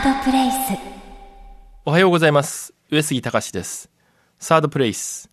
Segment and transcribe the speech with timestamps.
[0.00, 0.56] ードプレイス
[1.84, 2.72] おはようございます。
[2.90, 3.90] 上杉隆です。
[4.38, 5.30] サードプレイス。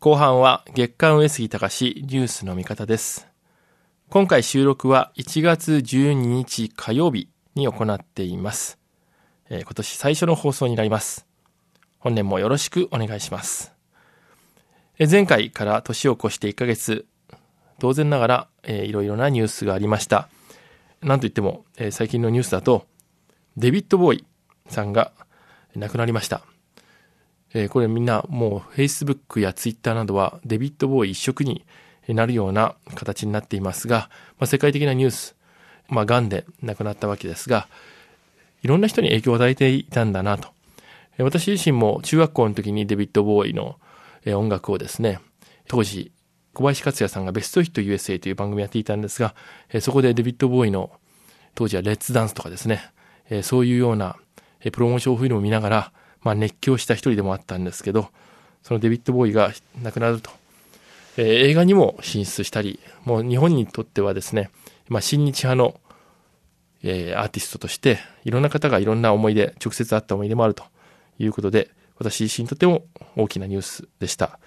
[0.00, 3.28] 後半は月刊上杉隆ニュースの見方です。
[4.08, 8.78] 今回収録は1月12日火曜日に行っています。
[9.50, 11.26] えー今年最初の放送になります。
[11.98, 13.74] 本年もよろしくお願いします。
[14.98, 17.04] えー前回から年を越して1ヶ月、
[17.78, 20.30] 当然ながら、えーいろいろなニュースがありました。
[21.02, 22.86] なんといっても、えー最近のニュースだと、
[23.58, 24.24] デビッド・ボーイ
[24.68, 25.10] さんが
[25.74, 26.42] 亡くなりました。
[27.52, 31.64] えーこれみんなもう Facebook や Twitter などはデビッド・ボーイ一色に
[32.06, 35.34] なるような形になっていますが、まあ、世界的なニュース、
[35.88, 37.66] まあ、癌で亡くなったわけですが、
[38.62, 40.50] いろんな人に影響を与えていたんだなと。
[41.18, 43.80] 私自身も中学校の時にデビッド・ボーイの
[44.24, 45.18] 音楽をですね、
[45.66, 46.12] 当時、
[46.54, 49.34] 小林克也さんがベストヒット USA という番組をやっていたんですが、
[49.80, 50.92] そこでデビッド・ボーイの
[51.56, 52.92] 当時はレッツダンスとかですね、
[53.30, 54.16] えーそういうような
[54.60, 55.92] えープロモーションフィルムを見ながら、
[56.22, 58.08] まあ、熱狂した一人でもあったんですけど、
[58.62, 60.30] そのデビッド・ボーイが亡くなると、
[61.16, 64.50] えー映画にも進出したり、もう日本にとってはですね、
[64.88, 65.80] まあ、親日派の、
[66.82, 70.64] えーアーティストとして、いろんな方がいろんな思い出、直接会った思い出もあると
[71.18, 72.84] いうことで、私自身にとっても
[73.16, 74.38] 大きなニュースでした。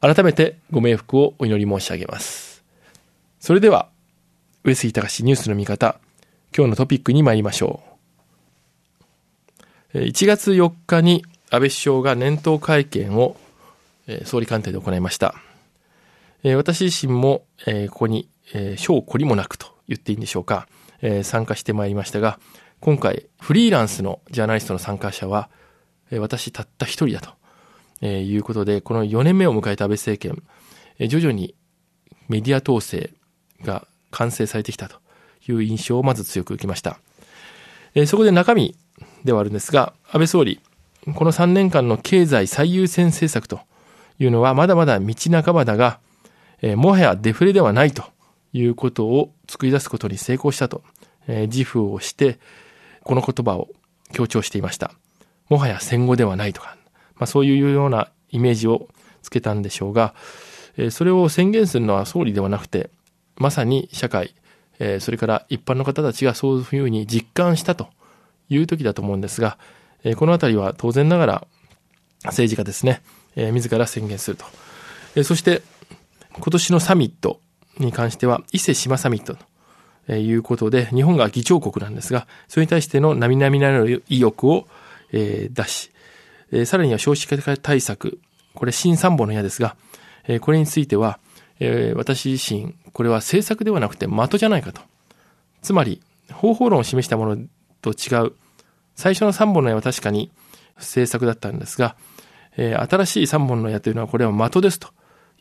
[0.00, 2.62] 改めてご冥福をお祈り申し上げます。
[3.40, 3.88] それでは、
[4.62, 5.98] 上杉隆ニュースの見方、
[6.56, 7.95] 今日のトピックに参りましょう。
[10.04, 13.36] 1月4日に安倍首相が年頭会見を
[14.24, 15.34] 総理官邸で行いました。
[16.42, 17.44] 私自身も、
[17.90, 20.68] ここに、えー、小懲りもなくと言っていいんでしょうか、
[21.22, 22.38] 参加してまいりましたが、
[22.80, 25.48] 今回フリーランスのジャーナリストの参加者は、
[26.12, 27.34] 私たった一人だ
[28.00, 30.20] と、いうことで、この4年目を迎えた安倍政
[31.00, 31.54] 権、徐々に
[32.28, 33.14] メディア統制
[33.62, 34.98] が完成されてきたと
[35.48, 36.98] いう印象をまず強く受けました。
[38.06, 38.76] そこで中身
[39.26, 40.60] ではあるんですが、安倍総理、
[41.14, 43.60] この3年間の経済最優先政策と
[44.18, 46.00] いうのはまだまだ道半ばだが、
[46.62, 48.04] えーもはやデフレではないと
[48.52, 50.82] いうことを作り出すことに成功したと、
[51.28, 52.38] えー自負をして、
[53.04, 53.68] この言葉を
[54.12, 54.92] 強調していました。
[55.48, 56.76] もはや戦後ではないとか、
[57.16, 58.88] まあ、そういうようなイメージを
[59.22, 60.14] つけたんでしょうが、
[60.76, 62.90] えーそれを宣言するのは総理ではなくて、
[63.36, 64.34] まさに社会、
[64.78, 67.88] えーそれから一般の方たちがそういうふうに実感したと
[68.48, 69.58] いう時だと思うんですが、
[70.04, 71.46] えこのあたりは当然ながら
[72.24, 73.02] 政治家ですね、
[73.34, 74.44] え自ら宣言すると。
[75.14, 75.62] えそして、
[76.32, 77.40] 今年のサミット
[77.78, 79.36] に関しては、伊勢志摩サミット
[80.06, 84.66] ということで、日本が議長国なんですが、それに対しての並々ならぬ意欲を、
[85.12, 85.90] え出し、
[86.52, 88.20] えさらには少子化対策、
[88.54, 89.76] これ新三本の矢ですが、
[90.28, 91.18] えこれについては、
[91.60, 94.80] え私自身、これは政策ではなくて的じゃないかと。
[95.62, 96.00] つまり、
[96.32, 97.46] 方法論を示したもの
[97.92, 98.32] と違う。
[98.94, 100.30] 最初の三本の矢は確かに
[100.76, 101.96] 政策だったんですが、
[102.56, 104.88] えー新しい三本の矢というのはこれは的ですと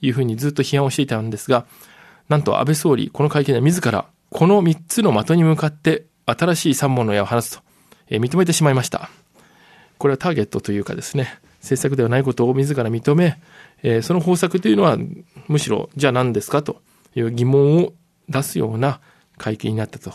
[0.02, 1.66] いうふうにずっと批判をしていたんですが、
[2.30, 7.60] なんと安倍総理、この会見で自ら、この三つの的に向かって新しい三本の矢を放つと、
[8.10, 9.10] えー認めてしまいました。
[9.98, 13.40] これはターゲットというかですね、政策ではないことを自ら認め、
[13.84, 14.98] えーその方策というのは、
[15.48, 16.82] むしろ、じゃあ何ですかと
[17.16, 17.94] いう疑問を
[18.28, 19.00] 出すような
[19.38, 20.12] 会見になったと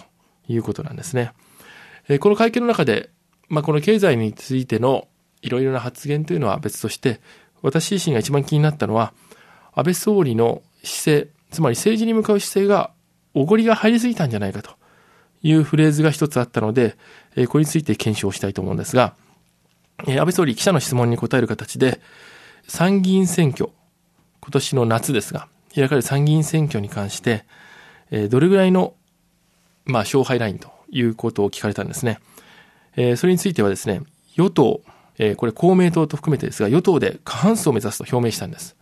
[0.48, 1.32] いうことなんですね。
[2.10, 3.08] えこの会見の中で、
[3.48, 5.06] まあ、この経済についての
[5.42, 7.20] いろいろな発言というのは別として、
[7.62, 9.14] 私自身が一番気になったのは、
[9.74, 12.90] 安倍総理の姿勢、つまり政治に向かう姿勢が、
[13.32, 14.72] おごりが入りすぎたんじゃないかと
[15.44, 16.96] いうフレーズが一つあったので、
[17.36, 19.14] えこれについて検証したいと思うんですが、
[20.08, 22.00] え安倍総理記者の質問に答える形で、
[22.66, 23.70] 参議院選挙、
[24.40, 27.44] 今年の夏ですが、開かれる参議院選挙に関して、
[28.10, 28.94] えどれぐらいの、
[29.84, 32.18] まあ、勝敗ラインということを聞かれたんですね。
[32.96, 34.02] えーそれについてはですね、
[34.36, 34.82] 与党、
[35.18, 38.76] えーこれ公明党と含めてですが、与党で過半数を目指すと表明したんです。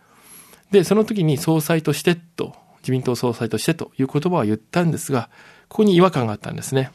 [0.71, 5.29] で、その時に総裁としてと、自民党総裁としてという言葉は言ったんですが、
[5.67, 6.91] ここに違和感があったんですね。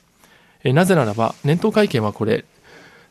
[0.63, 2.45] えーなぜならば、年頭会見はこれ、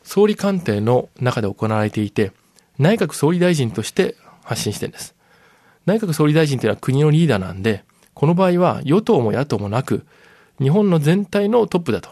[0.02, 2.32] 総理官邸の中で行われていて、
[2.78, 5.14] 内閣総理大臣として発信してるんです。
[5.86, 7.84] 内閣総理大臣というのは国のリーダーなんで、
[8.14, 10.06] この場合は与党も野党もなく、
[10.60, 12.10] 日本の全体のトップだと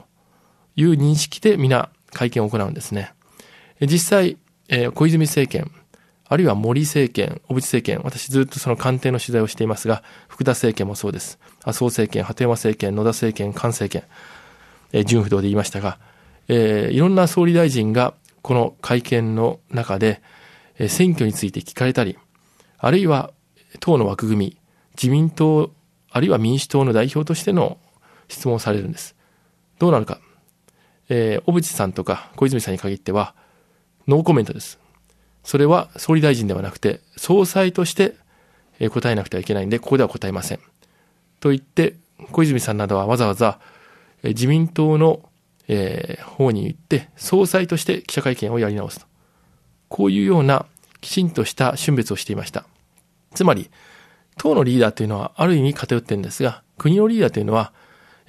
[0.76, 3.14] いう認識で皆会見を行うんですね。
[3.80, 5.70] 実際、え小泉政権、
[6.28, 11.38] あるいは森政権、小渕政権、私ずっとその官邸の取材をしていますが、福田政権もそうです。
[11.62, 14.08] 麻生政権、鳩山政権、野田政権、菅政権、
[14.92, 15.98] え純不動で言いましたが、
[16.48, 20.22] えーいろんな総理大臣がこの会見の中で、
[20.78, 22.18] え選挙について聞かれたり、
[22.78, 23.30] あるいは
[23.80, 24.56] 党の枠組み、
[24.96, 25.70] 自民党、
[26.10, 27.78] あるいは民主党の代表としての
[28.32, 29.14] 質問されるんです。
[29.78, 30.20] どうなるか。
[31.08, 33.34] えー、小渕さんとか小泉さんに限っては、
[34.08, 34.78] ノーコメントです。
[35.44, 38.14] それは総理大臣ではなくて、総裁として
[38.90, 40.60] 答えなくてはいけないんで、ここでは答えません。
[41.40, 41.96] と言って、
[42.30, 43.58] 小泉さんなどはわざわざ
[44.22, 45.28] 自民党の、
[45.68, 49.06] えー、方に行って、総裁として記者会見をやり直すと。
[49.88, 50.66] こういうような
[51.00, 52.64] きちんとした春別をしていました。
[53.34, 53.70] つまり、
[54.38, 57.72] 党のリーダーというのはある意味偏ってるんですが、国のリーダーというのは、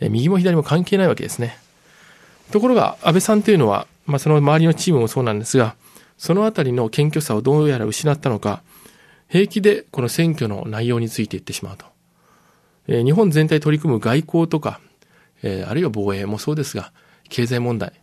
[0.01, 1.57] 右も左も関係ないわけですね。
[2.51, 5.75] ところが、安倍さんというのは、まあ、その周りのチームもそうなんですが、
[6.17, 8.61] そのあたりの謙虚さをどうやら失ったのか、
[9.29, 11.85] 平気でこの選挙の内容について言ってしまうと。
[12.87, 14.79] えー、日本全体取り組む外交とか、
[15.41, 16.91] えー、あるいは防衛もそうですが、
[17.29, 17.93] 経済問題。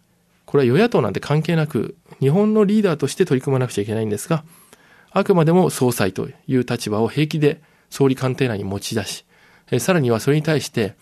[0.47, 4.43] これは与野党なんて関係なく、日本のリーダーとして取り組まなくちゃいけないんですが、
[5.13, 7.61] あくまでも総裁という立場を平気で
[7.91, 9.25] 総理官邸内に持ち出し、
[9.71, 10.95] えー、さらにはそれに対して、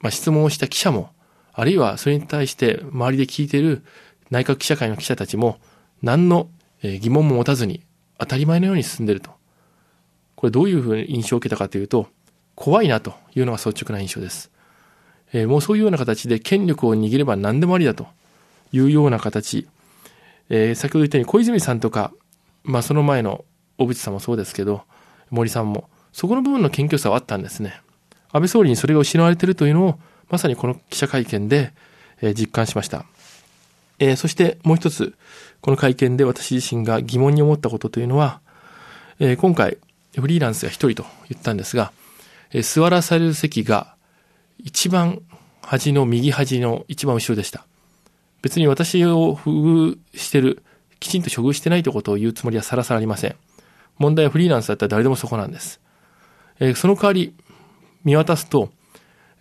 [0.00, 1.10] まあ、質問をした記者も、
[1.52, 3.84] あるいはそれに対して周りで聞いている
[4.30, 5.58] 内閣記者会の記者たちも、
[6.02, 6.48] 何の
[6.82, 7.82] 疑問も持たずに
[8.18, 9.30] 当たり前のように進んでいると。
[10.36, 12.08] これどういうふうに印象を受けたかというと、
[12.54, 14.50] 怖いなというのが率直な印象です。
[15.32, 18.06] えー、もうそういうような形で権力を握れば何でもありだと
[18.72, 19.68] いうような形。
[20.48, 22.12] えー、先ほど言ったように小泉さんとか、
[22.64, 23.44] まあその前の
[23.78, 24.82] 小渕さんもそうですけど、
[25.30, 27.80] 森さんも、そこの部分の謙虚さはあったんですね。
[28.32, 29.98] 安倍総理にそれが失われているというのを、
[30.28, 31.72] まさにこの記者会見で、
[32.22, 33.04] えー、実感しました。
[33.98, 35.14] えー、そしてもう一つ、
[35.60, 38.40] この会見で私自身が疑問に思ったことというのは、
[39.18, 39.78] えー、今回、
[40.18, 41.92] フリーランスが一人と言ったんですが、
[42.52, 43.94] えー、座らされる席が
[44.58, 45.20] 一番
[45.62, 47.66] 端の右端の一番後ろでした。
[48.42, 50.62] 別に私を不遇してる、
[50.98, 53.36] きちんと処遇してないということを言うつもりはさらさらありません。
[53.98, 55.80] 問題はフリーランスだったら誰でもそこなんです。
[56.58, 57.34] えー、その代わり、
[58.04, 58.70] 見渡すと、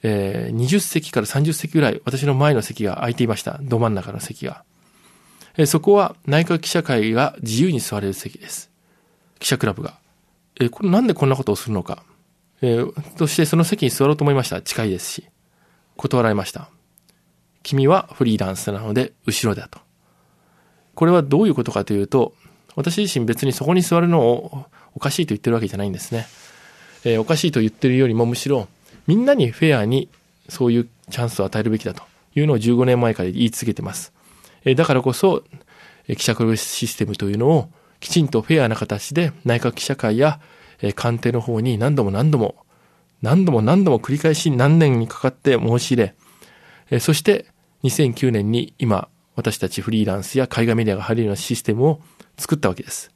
[0.04, 3.60] えー、20席から30席ぐらい私の前の席が空いていました。
[3.62, 4.64] ど真ん中の席が。
[5.58, 8.72] えー、そこは内閣記者会が自由に座れる席です。
[9.40, 9.98] 記者クラブが。
[10.60, 12.04] えー、これなんでこんなことをするのか。
[12.62, 14.62] えー、そしてその席に座ろうと思いました。
[14.62, 15.26] 近いですし。
[15.98, 16.70] 断られました。
[17.62, 19.80] 君はフリーランスなので後ろだと。
[20.96, 22.34] これはどういうことかというと、
[22.76, 24.66] 私自身別にそこに座るのを
[24.96, 26.28] おかしいと言ってるわけじゃないんですね。
[27.04, 28.68] えー、おかしいと言ってるよりもむしろ、
[29.08, 30.10] みんなにフェアに
[30.48, 32.04] そういうチャンスを与えるべきだと
[32.36, 34.14] いうのを15年前から言い続けてます。
[34.66, 35.44] えー、だからこそ、
[36.08, 37.70] え記者クラブシステムというのを
[38.00, 40.40] きちんとフェアな形で内閣記者会や
[40.96, 42.56] 官邸の方に何度も何度も、
[43.22, 46.16] 何度も何度も繰り返し何年にかかって申し入れ、
[46.92, 47.46] えそして
[47.84, 52.02] 2009年に今私たちフリーランスや海外メディアが入るようなシステムを
[52.38, 53.12] 作ったわけです。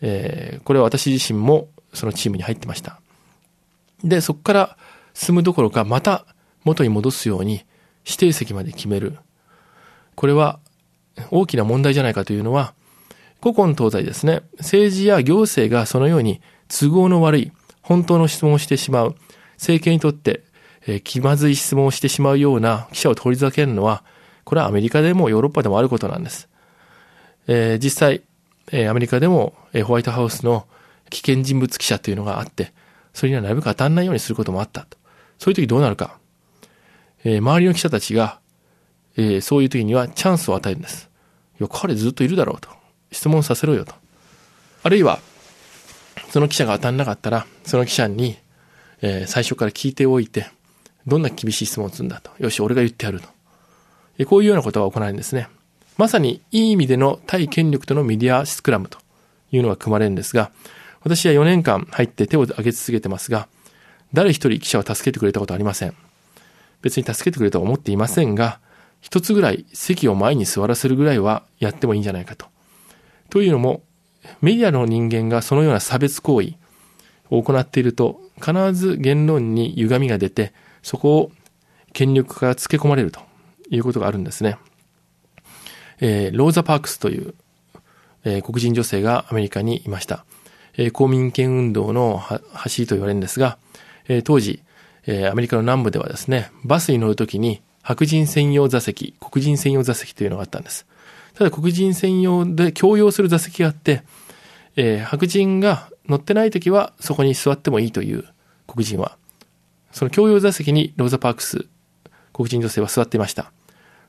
[0.00, 3.00] えー、これは私自身もそのチームに入ってました。
[4.02, 4.76] で、そこから
[5.14, 6.26] 進むどころかまた
[6.64, 7.64] 元に戻すように
[8.04, 9.18] 指定席まで決める。
[10.14, 10.58] これは
[11.30, 12.74] 大きな問題じゃないかというのは、
[13.40, 17.52] 古今東西ですね、政治や行政がそのように都合の悪い、
[17.82, 19.16] 本当の質問をしてしまう、
[19.54, 20.42] 政権にとって、
[20.86, 24.02] え、気まずい質問をしてしまうような記者を取り付けるのは、
[24.44, 26.48] これはアメリカでもヨーロッパでもあることなんです。
[27.46, 28.22] えー、実際、
[28.72, 30.66] え、アメリカでも、え、ホワイトハウスの
[31.10, 32.72] 危険人物記者というのがあって、
[33.12, 34.98] それにはなるべく当たんないようにすることもあったと。
[35.38, 36.18] そういう時どうなるか。
[37.24, 38.40] えー、周りの記者たちが、
[39.16, 41.10] えー、そういう時にはチャンスを与えるんです。
[41.60, 42.68] いや、彼ずっといるだろうと。
[43.12, 43.94] 質問させろよと。
[44.82, 45.20] あるいは、
[46.30, 48.36] その記者が当たんなかったら、その記者に、
[49.02, 50.46] えー、最初から聞いておいて、
[51.06, 52.30] どんな厳しい質問をするんだと。
[52.38, 53.28] よし、俺が言ってやると。
[54.18, 55.48] えこういうようなことが行われるんですね。
[55.96, 58.98] まさに、いい意味での対権力とのメディアスクラムと
[59.52, 60.50] いうのが組まれるんですが、
[61.04, 63.46] 私は4年間入って手を挙げ続けてますが、
[64.14, 65.94] 誰一人記者を助けてくれたことありません。
[66.80, 68.58] 別に助けてくれとは思っていませんが、
[69.02, 72.46] 一つぐらい席を前に座らせるぐらいはやってもいいんじゃないかと。
[73.28, 73.82] というのも、
[74.40, 76.54] メディアの人間がそのような差別行為
[77.28, 81.32] を行っていると、必ず言論に歪みが出て、そこを
[81.92, 83.20] 権力化がつけ込まれると
[83.68, 84.56] いうことがあるんですね。
[86.00, 87.34] えー、ローザ・パークスという、
[88.24, 90.24] えー、黒人女性がアメリカにいました。
[90.76, 93.58] えー、公民権運動の走りと言われるんですが、
[94.08, 94.62] えー、当時、
[95.06, 100.86] えー、アメリカの南部ではですね、バスに乗るときに白人専用座席、黒人専用座席というのがあったんです。
[101.34, 104.02] ただ黒人専用で共用する座席があって、
[104.76, 108.24] えー、白人が乗ってない時はそこに座ってもいいという
[108.66, 109.16] 黒人は、
[109.92, 111.66] その共用座席にローザ・パークス、
[112.32, 113.52] 黒人女性は座っていました。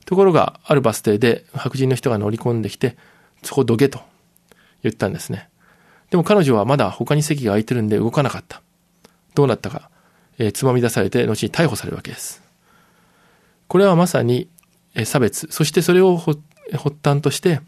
[0.04, 2.96] ところが、あるバス停で白人の人が乗り込んできて、
[3.42, 4.00] そこどけと
[4.82, 5.48] 言ったんですね。
[6.10, 8.62] でも彼女はまだ他に席が空いてるんで動かなかった。
[9.34, 9.90] どうなったか、
[10.38, 12.42] えー、つまみ出されて後に逮捕されるわけです。
[13.68, 14.48] これはまさに、
[15.04, 16.40] 差別、そしてそれを発
[17.02, 17.60] 端として、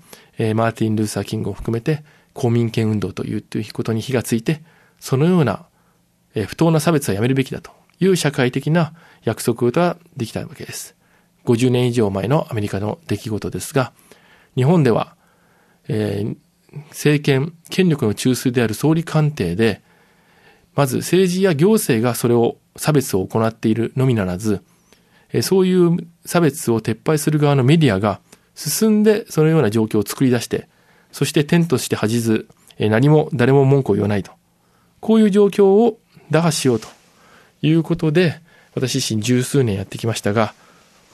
[0.55, 4.63] マーティン・ルーサー・キングを含めて公民権運動というということに火がついて、
[5.01, 5.67] そのような
[6.47, 10.95] 不当な差別はやめるべきだという社会的な約束ができたわけです。
[11.45, 13.93] 50年以上前のアメリカの出来事ですが、
[14.55, 15.17] 日本では、
[15.89, 16.37] えー、
[16.91, 19.83] 政権、権力の中枢である総理官邸で、
[20.75, 24.63] まず政治や行政がそれを差別を行っているのみならず、
[25.43, 28.21] そういう差別を撤廃する側のメディアが
[28.55, 30.69] 進んでそのような状況を作り出して、
[31.13, 32.49] そして天として恥じず、
[32.79, 34.33] 何も誰も文句を言わないと。
[35.01, 35.99] こういう状況を
[36.31, 36.89] 打破しようと
[37.63, 38.41] いうことで、
[38.75, 40.55] 私自身十数年やってきましたが、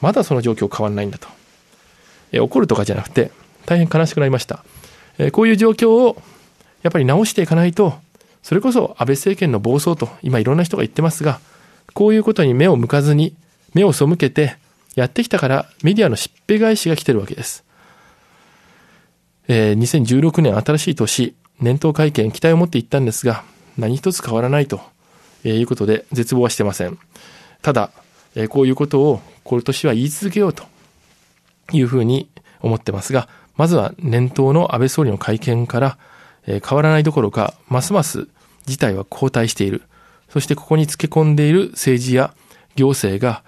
[0.01, 1.29] まだその状況変わらないんだと。
[2.33, 3.31] え怒るとかじゃなくて、
[3.65, 4.65] 大変悲しくなりました。
[5.19, 6.21] えこういう状況を
[6.83, 7.95] やっぱり直していかないと、
[8.43, 11.41] それこそ安倍政権の暴走と今いろんな人が言ってますが、
[11.95, 13.35] こういうことに目を向かずに、
[13.73, 14.57] 目を背けて
[14.95, 17.65] やってきたからメディアのしっぺ返しが来てるわけです。
[19.49, 23.45] えー、2016年新しい年、年頭会見期待を持っていったんですが、
[23.77, 24.81] 何一つ変わらないと
[25.45, 26.99] えいうことで絶望はしてません。
[27.63, 27.91] ただ、
[28.35, 30.65] えこういうことを今年は言い続けようと
[31.73, 32.29] いうふうに
[32.61, 35.99] 思ってますが、まずは年頭の安倍総理の会見から、
[36.47, 38.29] え変わらないどころか、ますます
[38.67, 39.83] 事態は後退している。
[40.29, 42.35] そしてここにつけ込んでいる政治や
[42.77, 43.43] 行政が、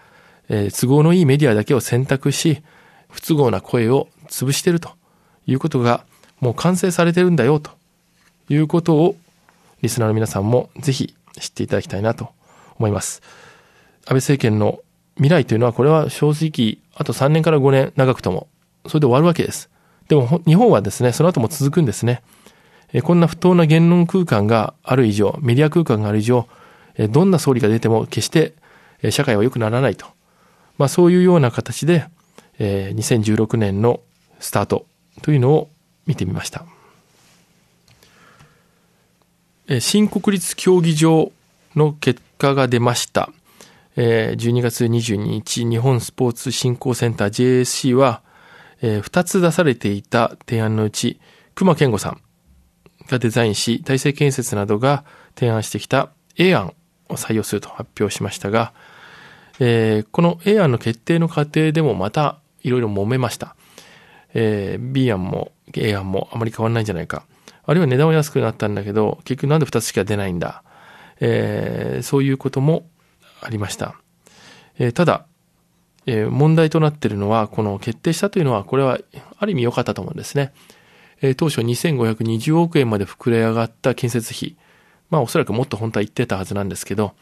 [0.49, 2.63] え都合のいいメディアだけを選択し、
[3.11, 4.91] 不都合な声を潰していると
[5.47, 6.05] いうことが
[6.41, 7.71] もう完成されてるんだよと
[8.49, 9.17] いうことを
[9.83, 12.31] リスナーの皆さんもぜひ知っていただきたいなと
[12.79, 13.23] 思います。
[14.05, 14.81] 安倍政権の
[15.17, 18.49] 未来というのはこれは正直あと3年から5年長くとも
[18.87, 19.71] それで終わるわけです。
[20.09, 22.23] でも日本はですね、その後も続くんですね。
[23.03, 26.49] こんな不当な言論空間がある以上、メディア空間がある以上、
[27.11, 28.55] どんな総理が出ても決して
[29.11, 30.07] 社会は良くならないと。
[30.79, 32.07] まあそういうような形で、
[32.59, 34.01] 2016年の
[34.39, 34.87] スタート
[35.23, 35.71] というのを
[36.07, 36.65] 見てみました。
[39.81, 41.33] 新国立競技場
[41.75, 43.31] の結果が出ました。
[43.97, 48.23] 12月22日、日本スポーツ振興センター JSC は、
[48.83, 51.21] え2つ出されていた提案のうち、
[51.55, 52.21] 熊健吾さん
[53.09, 55.05] がデザインし、大成建設などが
[55.35, 56.75] 提案してきた A 案
[57.09, 58.73] を採用すると発表しましたが、
[59.59, 63.57] えー、この A 案の決定の過程でもまたいろいろ揉めました。
[64.35, 67.25] えー、B 案も A 案もあまり変わらないんじゃないか。
[67.65, 70.63] あるいは値段は安くなったんだけど、結局なんで2つしか出ないんだ。
[71.21, 72.87] えー、そういうことも
[73.41, 73.95] ありました。
[74.79, 75.27] えー、ただ、
[76.07, 78.99] え、問題となっているのは、この決定したというのは、これは
[79.39, 80.53] ある意味良かったと思うんですね。
[81.21, 84.57] えー、当初2520億円まで膨れ上がった建設費。
[85.11, 87.13] まあおそらくもっと本当は言ってたはずなんですけど、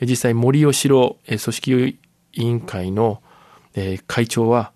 [0.00, 1.98] 実際森喜朗、え、組織
[2.32, 3.22] 委員会の、
[3.74, 4.72] え、会長は、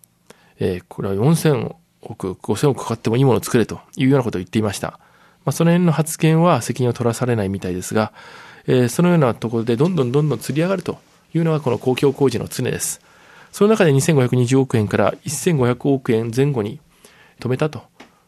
[0.59, 4.99] え、これは4000億、5000億かかってもいいものを作れというようなことを言っていました。
[5.45, 8.13] まあその辺の発言は責任を取らされないみたいですが、
[8.67, 10.99] え、そのようなところでどんどんどんどん釣り上がると
[11.35, 13.01] いうのがこの公共工事の常です。
[13.55, 16.81] その中で2520億円から1500億円前後に
[17.39, 17.85] 止めたと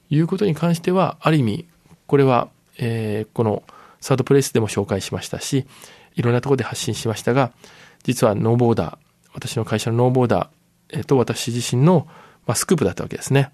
[0.09, 1.67] いうことに関しては、ある意味、
[2.07, 3.65] これは、えー、この
[4.01, 5.67] サードプレイスでも紹介しましたし、
[6.15, 7.51] いろんなところで発信しましたが、
[8.05, 8.99] 実はノーボーダー、
[9.35, 12.07] 私の会社のノーボーダー、えー、と私自身の、
[12.47, 13.51] まあ、スクープだったわけですね。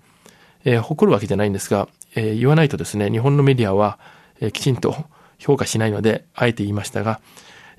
[0.66, 3.98] えー、誇るわけじゃないんですが、えー、言わないとですね、日本のメディアは、
[4.42, 4.94] えー、きちんと
[5.38, 7.22] 評価しないので、あえて言いましたが、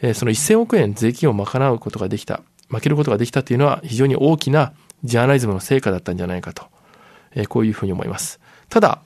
[0.02, 2.42] えー、その1000億円税金を賄うことができた、
[2.74, 6.65] 負けることができたというのは非常に大きなジャーナリズムの成果だったんじゃないかと、
[7.36, 8.39] え、こういうふうに思います。
[8.70, 9.01] ただ、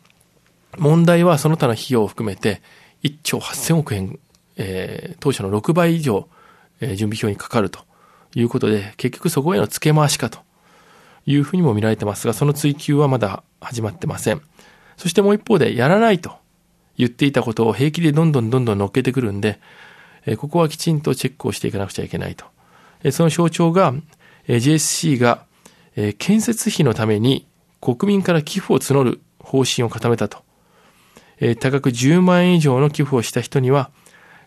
[0.77, 2.61] 問題はその他の費用を含めて
[3.03, 4.19] 1兆8000億円、
[4.55, 6.29] えー、当初の6倍以上、
[6.79, 7.81] えー、準備表にかかると
[8.35, 10.39] いうことで、結局そこへの付け回しかと
[11.25, 14.41] いうふうにも見られてますが、その追求はまだ始まってません。
[14.95, 16.31] そしてもう一方で、やらないと
[16.97, 19.59] 言っていたことを平気でどんどんどんどん乗っけてくるんで、
[20.25, 22.45] えここはきちんとチェックをしていかなくちゃいけないと。
[23.11, 23.93] その象徴が、
[24.47, 25.45] JSC が、
[26.17, 27.47] 建設費のために
[27.81, 30.43] 国民から寄付を募る方針を固めたと。
[31.39, 33.91] え高く10万円以上の寄付をした人には、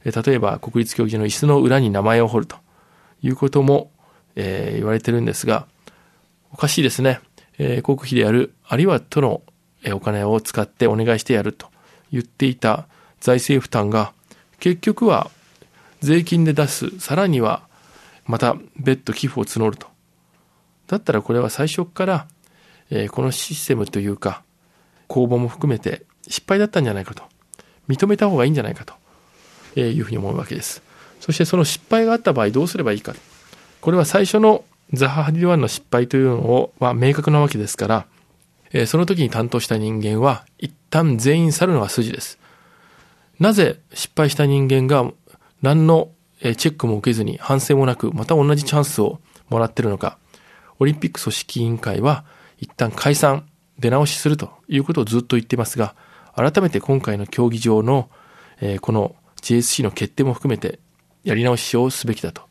[0.04, 2.56] 例えば国立競技場の椅子の裏に名前を彫ると
[3.22, 3.90] いうことも、
[4.36, 5.66] え言われてるんですが、
[6.52, 7.20] おかしいですね。
[7.58, 9.42] え国費でやる、あるいは都の
[9.92, 11.68] お金を使ってお願いしてやると
[12.12, 12.86] 言っていた
[13.20, 14.12] 財政負担が
[14.58, 15.30] 結局は
[16.00, 17.62] 税金で出す、さらには
[18.30, 19.88] また別途寄付を募ると。
[20.86, 22.26] だったらこれは最初から、
[22.90, 24.42] えー、このシステムというか、
[25.06, 27.24] 公募も含めて失敗だったんじゃないかと。
[27.88, 28.94] 認めた方がいいんじゃないかと、
[29.74, 30.82] えいうふうに思うわけです。
[31.18, 33.14] そしてその失敗があった場合どうすればいいか。
[33.80, 38.06] これは最初のザハ・ハディワンの失敗というのをは明確なわけですから、
[38.72, 42.38] えー、その時に担当した人間は一旦全員去るのが筋です。
[43.40, 45.10] なぜ失敗した人間が
[45.62, 46.10] 何の
[46.42, 50.18] えチェックも受けずに反省もなくまた同じチャンスをもらってるのか。
[50.78, 52.24] オリンピック組織委員会は
[52.58, 53.46] 一旦解散、
[53.78, 55.94] 出直しするということをずっと言ってますが、
[56.34, 58.10] 改めて今回の競技場の、
[58.60, 60.78] え、この JSC の決定も含めて
[61.24, 62.42] やり直しをすべきだと。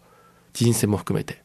[0.53, 1.43] 人選も含めて。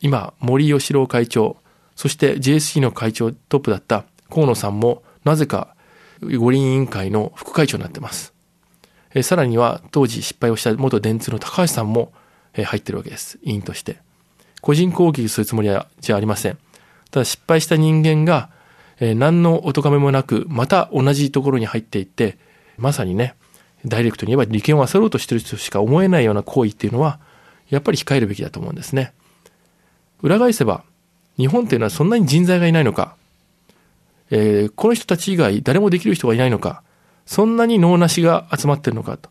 [0.00, 1.56] 今、森喜朗会長、
[1.96, 5.74] そして JSC の会長トップだった河野さんもなぜか
[6.22, 8.34] 五輪委員会の副会長になってます。
[9.18, 12.12] えさらには当時失敗をした元電通の高橋さんも、
[12.54, 13.38] え入ってるわけです。
[13.42, 13.98] 委員として。
[14.60, 16.58] 個人攻撃するつもりはじゃありません。
[17.10, 18.50] ただ失敗した人間が、
[19.00, 22.38] え何のお咎めもなく、また同じところに入っていって、
[22.76, 23.34] まさにね、
[23.84, 27.20] ダイレクトに言えば利権を漁ろうとしてる人しか思えないような行為っていうのは、
[27.70, 29.12] やっぱり控えるべきだと思うんですね。
[30.22, 30.84] 裏返せば、
[31.36, 33.16] 日本っていうのはそんなに人材がいないのか、
[34.30, 36.82] えー、この人たち以外誰もできる人がいないのか、
[37.28, 39.28] そんなに脳なしが集まってるのかと。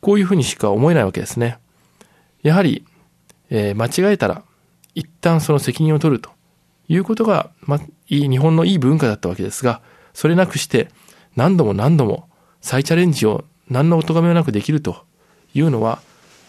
[0.00, 1.58] こういうふうにしか思えないわけですね。
[2.42, 2.84] やはり、
[3.50, 4.42] えー、間違えたら、
[4.96, 6.30] 一旦その責任を取ると
[6.88, 7.78] いうことが、ま、
[8.08, 9.80] いい、日本のいい文化だったわけですが、
[10.12, 10.88] それなくして
[11.36, 12.28] 何度も何度も
[12.60, 15.04] 再チャレンジを何のお咎めもなくできると
[15.54, 16.02] いうのは、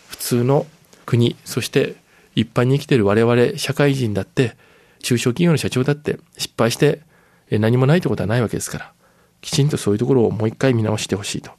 [0.07, 0.65] 普通の
[1.05, 1.95] 国、そして
[2.33, 4.57] 一般に生きている我々社会人だって、
[5.03, 7.01] 中小企業の社長だって失敗して
[7.51, 8.94] 何もないってことはないわけですから、
[9.45, 11.51] きちんとそういうところをもう一回見直してほしいと。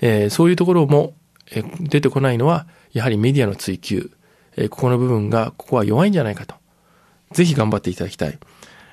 [0.00, 1.14] えー、そういうところも、
[1.50, 4.12] えー、出てこないのは、やはりメディアの追求、
[4.56, 6.54] えー、ここの部分が、ここは弱いんじゃないかと。
[7.32, 8.38] ぜひ頑張っていただきたい。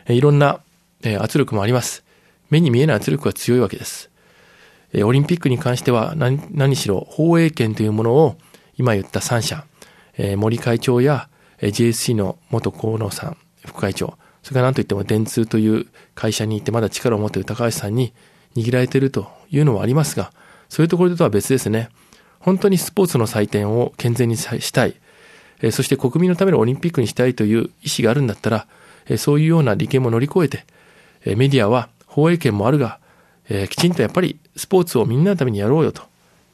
[0.07, 0.60] えー、いろんな、
[1.03, 2.03] えー、圧力もあります。
[2.50, 4.10] 目に見えない圧力が強いわけです。
[4.93, 8.38] えー、オリンピックに関しては何、何しろ、放映権というものを、
[8.75, 9.65] 今言った3社、
[10.17, 11.29] えー、森会長や、
[11.60, 14.17] えー、JSC の元河野さん、副会長、
[14.48, 18.13] それから何といっても電通という会社に行ってまだ力を持っている高橋さんに
[18.56, 20.32] 握られているというのはありますが、
[20.69, 21.89] そういうところとは別ですね。
[22.39, 24.95] 本当にスポーツの祭典を健全にしたい。
[25.62, 28.67] えそして国民のためのオリンピックにしたいという意思があるんだったら、
[29.10, 30.63] えそういうような利権も乗り越えて、
[31.26, 33.00] えメディアは放映権もあるが、
[33.50, 36.04] えきちんとやっぱりスポーツをみんなのためにやろうよと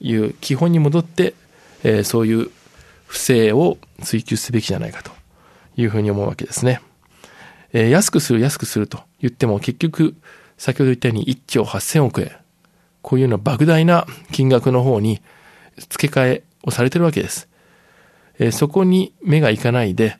[0.01, 1.35] いう基本に戻って、
[1.83, 2.49] えそういう
[3.05, 5.11] 不正を追求すべきじゃないかと
[5.77, 6.81] いうふうに思うわけですね。
[7.73, 10.15] えー、安くする安くすると言っても結局、
[10.57, 12.31] 先ほど言ったように1兆8000億円。
[13.01, 15.21] こういうような莫大な金額の方に
[15.89, 17.49] 付け替えをされてるわけです。
[18.39, 20.17] えー、そこに目がいかないで、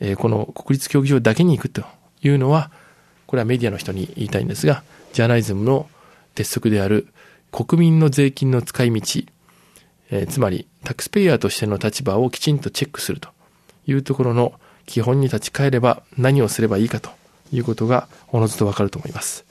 [0.00, 1.84] えー、この国立競技場だけに行くと
[2.22, 2.70] いうのは、
[3.26, 5.88] これはメディアの人に言いたいんですが、ジャーナリズムの
[6.34, 7.06] 鉄則である
[7.52, 9.00] 国民の税金の使い道、
[10.10, 13.28] えー、つまりタックスペイヤーとしての立場をきちんとチェックすると
[13.86, 14.52] いうところの
[14.86, 17.10] 基本に立ち返れば何をすればいいかと
[17.52, 19.44] いうことがおのずとわかると思います。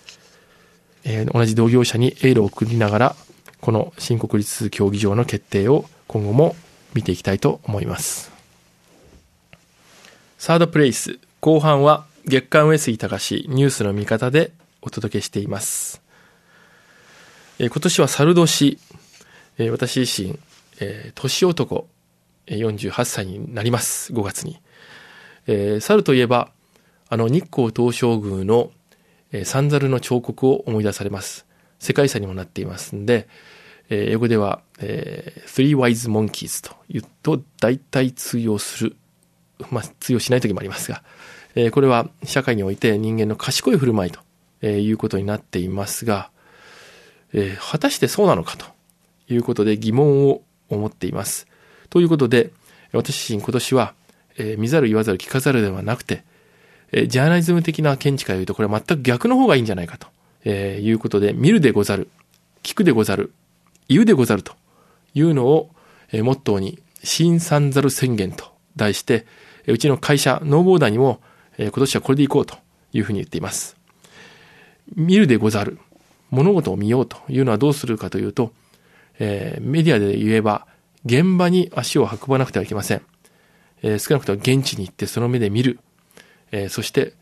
[1.04, 3.15] えー、同じ同業者にエールを送りながら、
[3.62, 6.56] この新国立競技場の決定を今後も
[6.93, 8.32] 見ていきたいと思います。
[10.38, 16.02] サードプレイス、後半は月刊上杉隆ニュースの見方でお届けしています。
[17.60, 18.80] えー、今年は猿年、
[19.58, 20.39] えー、私自身、
[20.80, 21.88] えー、年男、
[22.48, 24.13] 48歳になります。
[24.13, 24.60] 5月に。
[25.47, 26.51] えー、猿といえば、
[27.10, 28.71] あの日光東照宮の、
[29.32, 31.45] えー、三猿の彫刻を思い出されます。
[31.79, 33.27] 世界遺産にもなっていますんで、
[33.89, 38.95] えー、英語では、えー、Three Wise Monkeys と言うと大体通用する。
[39.69, 41.03] まあ、通用しない時もありますが、
[41.56, 44.19] えー、これは社会において人間の賢い振る舞いと、
[44.62, 46.32] えー、いうことになっていますが、
[47.34, 48.65] えー、果たしてそうなのかと
[49.29, 51.47] いうことで疑問を思っています。
[51.89, 52.51] ということで、
[52.91, 53.93] 私自身今年は、
[54.38, 56.24] えー、見ざる言わざる聞かざるではなくて、
[56.91, 60.08] えー、ジャーナリズム的な見地から言うと、これは全く逆の方がいいんじゃないかと、
[60.46, 62.10] えー、いうことで、見るでござる、
[62.62, 63.34] 聞くでござる、
[63.89, 64.54] 言うでござると
[65.13, 65.69] いうのを、
[66.12, 69.26] えー、モットーに、新三ざる宣言と題して、
[69.67, 71.22] え、うちの会社、ノーボーダーにも、
[71.58, 72.56] えー、今年はこれでいこうと
[72.93, 73.78] いうふうに言っています。
[74.96, 75.80] 見るでござる。
[76.30, 78.54] 物事を見ようというのはどうするかというと、
[79.19, 80.65] えー、メディアで言えば、
[81.06, 83.02] 現場に足を運ばなくてはいけません。
[83.84, 85.80] えー、少なくとも現地に行ってその目で見る。
[86.52, 87.13] えー、そして、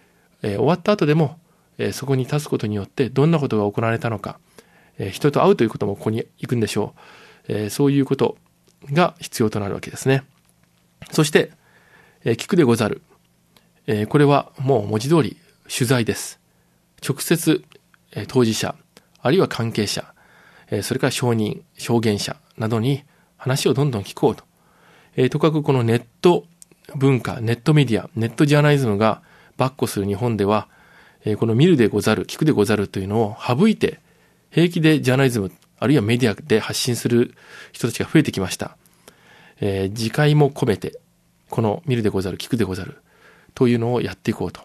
[0.42, 1.40] えー、終わった後でも、
[1.78, 4.40] えー、そこに立つことによってどんなことが行われたのか、
[4.98, 7.00] えー、人と会うということもここに行くんでしょう。
[7.48, 8.38] えー、そういうこと
[8.92, 10.24] が必要となるわけですね。
[11.12, 11.52] そして、
[12.24, 13.02] えー、聞くでござる。
[13.88, 16.40] えー、これはもう文字通り取材です。
[17.08, 17.64] 直接、
[18.12, 18.76] えー、当事者、
[19.22, 20.14] あるいは関係者、
[20.70, 23.04] えー、それから証人、証言者などに
[23.38, 24.44] 話をどんどん聞こうと。
[25.16, 26.46] えー、とかくこのネット
[26.96, 29.22] 文化、ネットメディア、ネットジャーナリズムが
[29.58, 30.68] 跋扈する日本では、
[31.26, 34.00] え、この見るでござる、聞くでござるというのを省いて、
[34.50, 37.36] 平気でジャーナリズム、あるいはメディアで発信する
[37.72, 38.78] 人たちが増えてきました。
[39.60, 41.00] えー、自戒も込めて、
[41.50, 42.98] この見るでござる、聞くでござる、
[43.54, 44.62] というのをやっていこうと。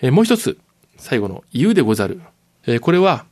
[0.00, 0.58] えー、もう一つ、
[0.96, 2.20] 最後の言うでござる。
[2.66, 3.24] えー、これは、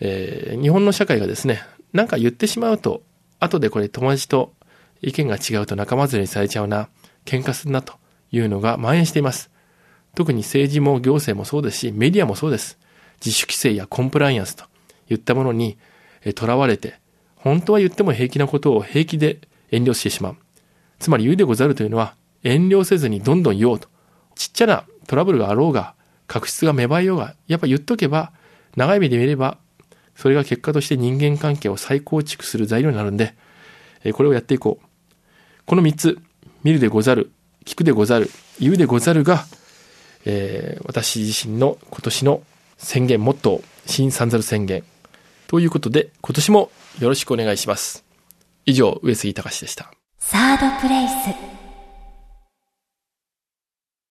[0.00, 1.62] えー、日本の社会がですね、
[1.92, 3.02] なんか言ってしまうと、
[3.40, 4.52] 後でこれ友達と
[5.02, 6.88] 意見が違うと仲間連れにされちゃうな、
[7.28, 7.94] 喧嘩するなと
[8.32, 9.50] いうのが蔓延しています。
[10.14, 12.78] 特に政治も行政もそうですし、メディアもそうです。
[13.24, 14.64] 自主規制やコンプライアンスと
[15.10, 15.76] いったものに
[16.34, 16.98] とらわれて、
[17.36, 19.38] 本当は言っても平気なことを平気で
[19.70, 20.36] 遠慮してしまう。
[20.98, 23.88] つまり言うでござるというのは、遠慮せずにどんどん言おうと。
[24.34, 25.94] ちっちゃなトラブルがあろうが、
[26.26, 28.32] 確執が芽生えようが、やっぱ言っとけば、
[28.76, 29.58] 長い目で見れば、
[30.14, 33.34] それが結果として人間関係を再構築する材料になるんで、
[34.14, 34.86] これをやっていこう。
[35.64, 36.18] この三つ、
[36.64, 37.30] 見るでござる、
[37.64, 39.44] 聞くでござる、言うでござるが、
[40.24, 42.42] えー、私自身の今年の
[42.76, 44.84] 宣言、モットー、新三猿宣言。
[45.46, 48.04] ということで、今年もよろしくお願いします。
[48.66, 49.90] 以上、上杉隆でした。
[50.18, 51.57] サードプレイス。